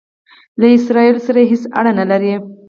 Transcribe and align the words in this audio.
له 0.59 0.67
اسراییلو 0.77 1.25
سره 1.27 1.39
هیڅ 1.51 1.63
اړه 1.79 1.91
نه 1.99 2.05
لري. 2.11 2.33